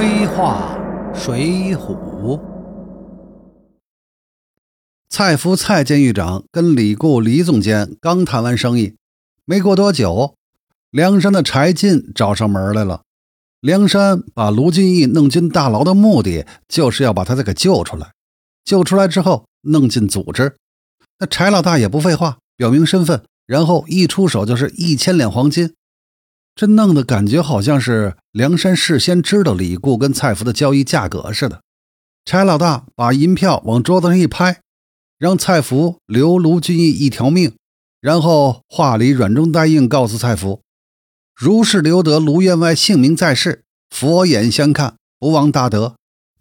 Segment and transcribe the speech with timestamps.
[0.00, 0.78] 飞画
[1.14, 2.40] 水浒。
[5.10, 8.96] 蔡福蔡监狱长跟李固李总监刚谈完生意，
[9.44, 10.36] 没过多久，
[10.90, 13.02] 梁山的柴进找上门来了。
[13.60, 18.12] 梁山把卢俊义弄进大牢的目的，就是要把他再给救出来。
[18.64, 20.56] 救出来之后，弄进组织。
[21.18, 25.74] 那柴老大也不废话，表明身份，然后一出手就是一千两黄金。
[26.60, 31.62] 这弄得感觉好像是梁山事先知道李固跟蔡福的交易价格似的。
[32.26, 34.60] 柴老大把银票往桌子上一拍，
[35.18, 37.54] 让蔡福留卢俊义一条命，
[38.02, 40.60] 然后话里软中带硬，告诉蔡福
[41.34, 45.94] ：“如是留得卢员外性命在世，佛眼相看，不忘大德；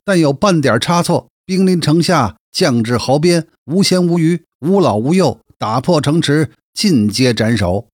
[0.04, 7.88] 但有半点差错，兵临城下，将至壕边，无闲无余，无老无幼，打破城池，尽皆斩首。”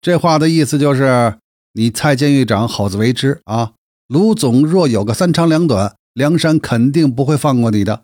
[0.00, 1.36] 这话的意思就是，
[1.74, 3.72] 你蔡监狱长好自为之啊！
[4.06, 8.02] 卢总若有个三长两短，梁山肯定不会放过你的。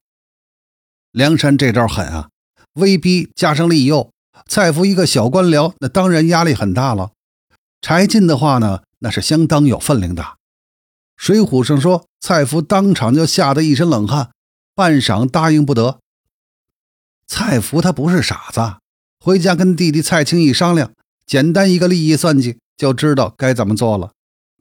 [1.13, 2.31] 梁山这招狠啊，
[2.75, 4.11] 威逼加上利诱，
[4.47, 7.11] 蔡福一个小官僚，那当然压力很大了。
[7.83, 10.37] 柴进的话呢，那是相当有分量的。
[11.19, 14.31] 水浒上说，蔡福当场就吓得一身冷汗，
[14.75, 15.99] 半晌答应不得。
[17.27, 18.77] 蔡福他不是傻子，
[19.21, 20.93] 回家跟弟弟蔡青一商量。
[21.27, 24.13] 简单一个利益算计，就知道该怎么做了。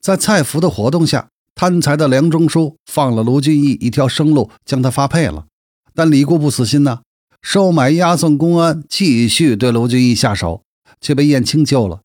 [0.02, 5.46] 在蔡福的活动下，贪财的梁中书放了卢俊义一条生路，将他发配了。
[5.94, 7.02] 但李固不死心呐，
[7.42, 10.64] 收买押送公安，继续对卢俊义下手，
[11.00, 12.02] 却被燕青救了。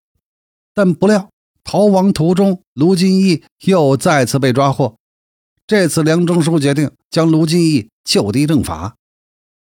[0.75, 1.29] 但不料
[1.65, 4.97] 逃亡途中，卢俊义又再次被抓获。
[5.67, 8.97] 这次梁中书决定将卢俊义就地正法。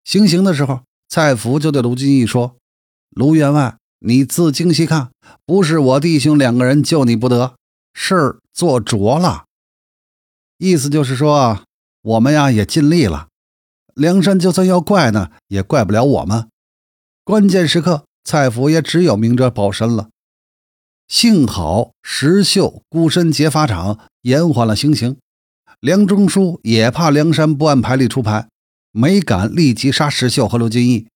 [0.04, 2.56] 行刑的时候，蔡福就对卢俊义说
[3.14, 5.10] ：“卢员外。”你自精细看，
[5.46, 7.54] 不是我弟兄两个人救你不得，
[7.94, 9.44] 事儿做着了。
[10.58, 11.62] 意思就是说，
[12.02, 13.28] 我们呀也尽力了，
[13.94, 16.48] 梁山就算要怪呢，也怪不了我们。
[17.22, 20.08] 关键时刻，蔡福也只有明哲保身了。
[21.06, 25.16] 幸好石秀孤身劫法场，延缓了行刑。
[25.78, 28.48] 梁中书也怕梁山不按牌理出牌，
[28.90, 31.06] 没敢立即杀石秀和刘金义。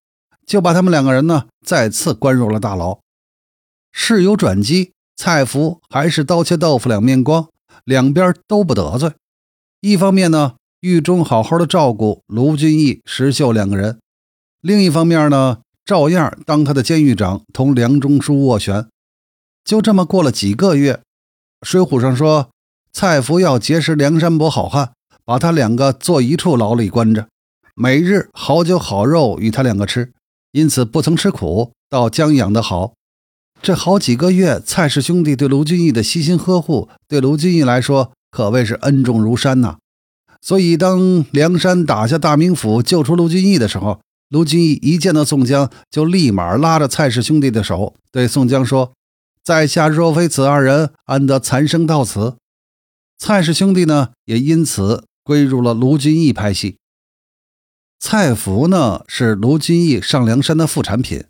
[0.47, 3.01] 就把他们两个人呢再次关入了大牢。
[3.93, 7.49] 事有转机，蔡福还是刀切豆腐两面光，
[7.85, 9.13] 两边都不得罪。
[9.81, 13.99] 一方面呢，狱中好好的照顾卢俊义、石秀两个人；
[14.61, 18.87] 另一方面呢，照样当他的监狱长，同梁中书斡旋。
[19.65, 20.95] 就这么过了几个月，
[21.67, 22.51] 《水浒》上说，
[22.93, 24.93] 蔡福要结识梁山伯好汉，
[25.25, 27.29] 把他两个坐一处牢里关着，
[27.75, 30.13] 每日好酒好肉与他两个吃。
[30.57, 32.95] 因此不曾吃苦，倒将养得好。
[33.61, 39.77] 这好几个月，蔡氏兄弟对卢俊义的悉心呵护，对卢俊义来说可谓是恩重如山呐。
[40.41, 44.01] 所以，当梁山打下大名府，救出卢俊义的时候，
[44.31, 48.95] 卢俊义一见到宋江，就立马拉着蔡氏兄弟的手，对宋江说
[49.45, 52.37] ：“在下若非此二人，安得残生到此？”
[53.21, 56.79] 蔡氏兄弟呢，也因此归入了卢俊义派系。
[57.99, 61.25] 蔡福呢是卢俊义上梁山的副产品。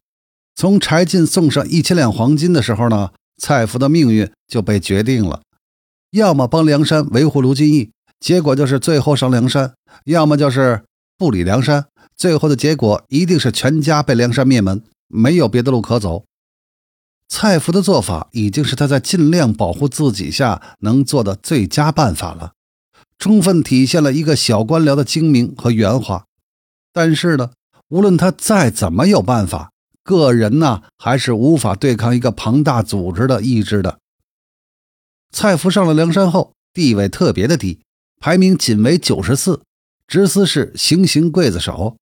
[0.54, 5.42] 从柴进送上一千两黄金的时候呢，蔡福的命运就被决定了：
[6.10, 9.72] 要么帮梁山维护卢俊义，结果就是最后上梁山；
[10.04, 10.82] 要么就是
[11.18, 16.24] 不理梁山，最后的结果一定是全家被梁山灭门，没有别的路可走。
[17.28, 22.52] 蔡福的做法已经是他在尽量保护自己下能做的最佳办法了，
[23.18, 26.24] 充分体现了一个小官僚的精明和圆滑。
[26.96, 27.50] 但是呢，
[27.88, 29.70] 无论他再怎么有办法，
[30.02, 33.98] 个人呢还是无法对抗一个庞大组织的意志的。
[35.30, 37.80] 蔡福上了梁山后，地位特别的低，
[38.18, 39.60] 排名仅为九十四，
[40.06, 41.98] 职司是行刑刽子手。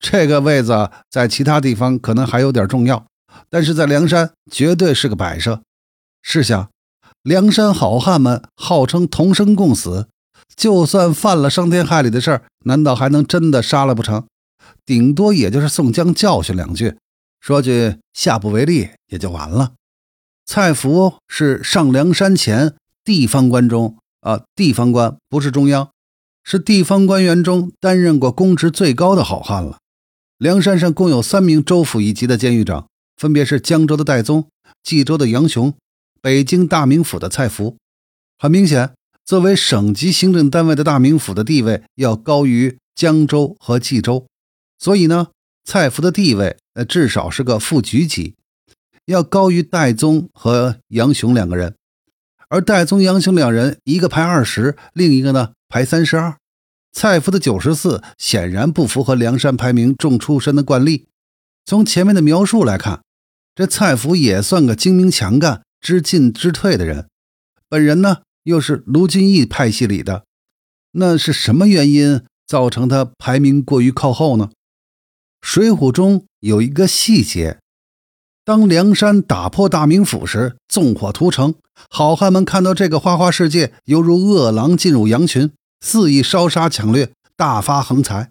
[0.00, 3.04] 这个位子在其他地方可能还有点重要，
[3.50, 5.60] 但是在梁山绝对是个摆设。
[6.22, 6.70] 试想，
[7.22, 10.08] 梁山好汉们号称同生共死，
[10.56, 14.26] 就算犯了伤天害理的事儿，难道还能真的杀了不成？
[14.84, 16.96] 顶多也就是宋江教训两句，
[17.40, 19.74] 说句下不为例也就完了。
[20.46, 22.74] 蔡福是上梁山前
[23.04, 25.90] 地方官中啊，地方官不是中央，
[26.42, 29.78] 是地方官员中担任过公职最高的好汉了。
[30.38, 34.48] 梁山上共有三名州府一级的监狱长，分别是江州的戴宗、
[34.82, 35.74] 冀州的杨雄、
[36.22, 37.76] 北京大名府的蔡福。
[38.38, 38.94] 很明显，
[39.24, 44.26] 作为省级行政单位的大名府的地位要高于江州和冀州。
[44.78, 45.28] 所以呢，
[45.64, 48.36] 蔡福的地位，呃，至少是个副局级，
[49.06, 51.74] 要高于戴宗和杨雄两个人。
[52.48, 56.38] 而戴宗、杨雄两人，一个排二十，另一个呢排三十二，
[56.92, 61.08] 蔡福的九十四显然不符合梁山排名重出身的惯例。
[61.66, 63.02] 从前面的描述来看，
[63.54, 67.08] 这蔡福也算个精明强干、知进知退的人。
[67.68, 70.24] 本人呢，又是卢俊义派系里的，
[70.92, 74.48] 那是什么原因造成他排名过于靠后呢？
[75.40, 77.58] 《水浒》中有一个细节：
[78.44, 81.54] 当梁山打破大名府时，纵火屠城，
[81.88, 85.50] 好汉们看到这个花花世界，犹如饿狼进入羊群，
[85.80, 88.30] 肆意烧杀抢掠，大发横财。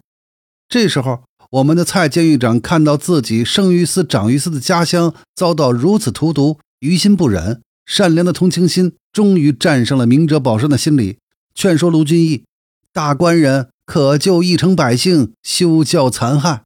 [0.68, 7.62] 这时候，我们的蔡监狱长看到自己生于斯、长于斯的家乡遭到如此荼毒，于心不忍。
[7.86, 11.18] 善良的同情心终于战胜了明哲保身的心理，
[11.54, 12.44] 劝说卢俊义
[12.92, 16.64] ：“大官人可救一城百姓，休教残害。”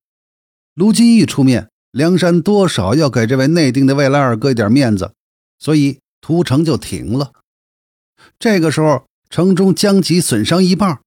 [0.74, 5.12] 卢俊义出面，梁山多少要给这位内定的未来二哥一点面子，
[5.58, 7.32] 所以屠城就停了。
[8.38, 11.00] 这个时候，城中将及损伤一半，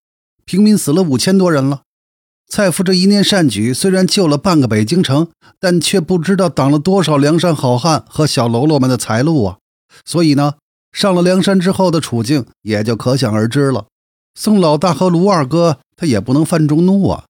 [0.46, 1.82] 平民死了五千多人了。
[2.48, 5.30] 蔡福这一念善举，虽然救了半个北京城，
[5.60, 9.58] 但却不知道挡了多少梁山好汉和小喽啰们的财路啊！
[10.06, 10.54] 所以呢，
[10.92, 13.88] 上了梁山之后的处境也就可想而知了。
[14.36, 17.26] 宋老大和卢二哥，他也不能犯众怒啊。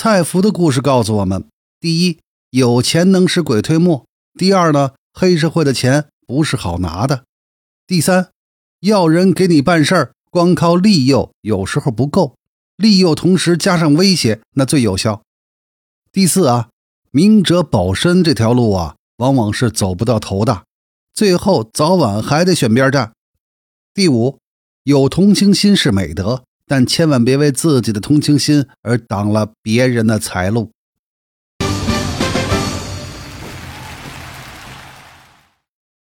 [0.00, 1.48] 蔡福的故事告诉我们：
[1.80, 4.04] 第一，有钱能使鬼推磨；
[4.38, 7.24] 第二呢，黑社会的钱不是好拿的；
[7.84, 8.30] 第三，
[8.78, 12.36] 要人给你办事儿，光靠利诱有时候不够，
[12.76, 15.24] 利诱同时加上威胁，那最有效。
[16.12, 16.68] 第四啊，
[17.10, 20.62] 明哲保身这条路啊，往往是走不到头的。
[21.12, 23.14] 最后早晚还得选边站。
[23.92, 24.38] 第五，
[24.84, 30.70] 有同情心是美德，但千万别为自己的同情心而挡了别人的财路。